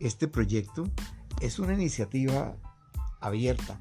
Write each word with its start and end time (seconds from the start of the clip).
Este 0.00 0.28
proyecto 0.28 0.84
es 1.42 1.58
una 1.58 1.74
iniciativa 1.74 2.56
abierta, 3.20 3.78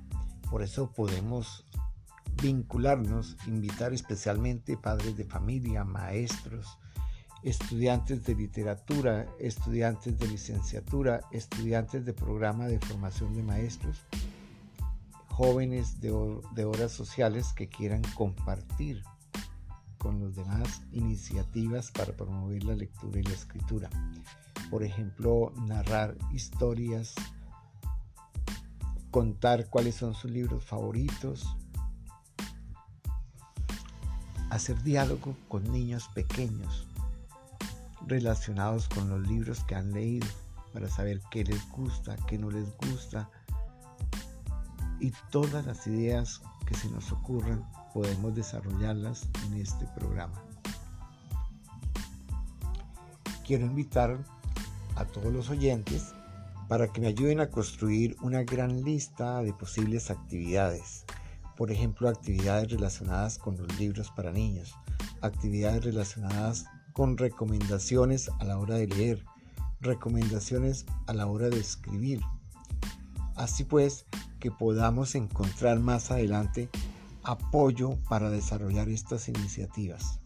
por 0.52 0.64
eso 0.64 0.92
podemos 0.92 1.66
vincularnos, 2.42 3.38
invitar 3.48 3.94
especialmente 3.94 4.76
padres 4.76 5.16
de 5.16 5.24
familia, 5.24 5.86
maestros, 5.86 6.78
estudiantes 7.42 8.26
de 8.26 8.36
literatura, 8.36 9.28
estudiantes 9.40 10.20
de 10.20 10.28
licenciatura, 10.28 11.22
estudiantes 11.32 12.06
de 12.06 12.14
programa 12.14 12.68
de 12.68 12.80
formación 12.80 13.34
de 13.34 13.44
maestros, 13.44 14.06
jóvenes 15.30 16.02
de, 16.02 16.12
horas 16.66 16.92
sociales 16.92 17.54
que 17.54 17.70
quieran 17.70 18.02
compartir 18.14 19.04
con 19.98 20.20
los 20.20 20.36
demás 20.36 20.82
iniciativas 20.92 21.92
para 21.92 22.12
promover 22.12 22.66
la 22.66 22.76
lectura 22.76 23.22
y 23.22 23.24
la 23.24 23.34
escritura. 23.34 23.90
Por 24.70 24.84
ejemplo, 24.84 25.52
narrar 25.68 26.16
historias, 26.32 27.16
contar 29.12 29.68
cuáles 29.70 29.96
son 29.96 30.14
sus 30.14 30.30
libros 30.32 30.64
favoritos, 30.64 31.56
hacer 34.50 34.82
diálogo 34.84 35.36
con 35.48 35.64
niños 35.72 36.10
pequeños 36.14 36.88
relacionados 38.08 38.88
con 38.90 39.10
los 39.10 39.28
libros 39.28 39.64
que 39.66 39.76
han 39.76 39.92
leído 39.92 40.28
para 40.74 40.90
saber 40.90 41.22
qué 41.32 41.44
les 41.44 41.70
gusta, 41.72 42.16
qué 42.28 42.38
no 42.38 42.50
les 42.50 42.76
gusta 42.78 43.30
y 45.00 45.12
todas 45.32 45.66
las 45.66 45.88
ideas 45.88 46.42
que 46.66 46.76
se 46.76 46.90
nos 46.90 47.12
ocurran 47.12 47.68
podemos 47.94 48.36
desarrollarlas 48.36 49.28
en 49.46 49.56
este 49.56 49.86
programa. 49.88 50.42
Quiero 53.46 53.66
invitar 53.66 54.18
a 55.00 55.06
todos 55.06 55.34
los 55.34 55.50
oyentes 55.50 56.14
para 56.68 56.92
que 56.92 57.02
me 57.02 57.08
ayuden 57.08 57.40
a 57.40 57.50
construir 57.50 58.16
una 58.22 58.44
gran 58.44 58.84
lista 58.84 59.42
de 59.42 59.54
posibles 59.54 60.12
actividades. 60.12 61.06
Por 61.58 61.72
ejemplo, 61.72 62.08
actividades 62.08 62.72
relacionadas 62.72 63.40
con 63.40 63.58
los 63.58 63.80
libros 63.80 64.12
para 64.12 64.32
niños, 64.32 64.76
actividades 65.22 65.84
relacionadas 65.84 66.66
con 66.94 67.18
recomendaciones 67.18 68.30
a 68.40 68.44
la 68.44 68.60
hora 68.60 68.76
de 68.76 68.88
leer, 68.88 69.26
recomendaciones 69.82 70.86
a 71.08 71.14
la 71.14 71.26
hora 71.28 71.50
de 71.50 71.60
escribir. 71.60 72.22
Así 73.36 73.64
pues, 73.64 74.06
que 74.40 74.52
podamos 74.52 75.16
encontrar 75.16 75.80
más 75.80 76.12
adelante 76.12 76.70
apoyo 77.24 77.98
para 78.10 78.30
desarrollar 78.30 78.90
estas 78.90 79.28
iniciativas. 79.28 80.20